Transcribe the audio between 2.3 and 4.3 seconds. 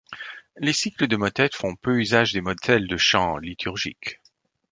des modèles de chant liturgique.